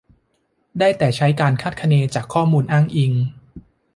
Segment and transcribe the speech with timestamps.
[0.79, 3.11] ได้แต่ใช้การคาดคะเนจากข้อมูลอ้างอิง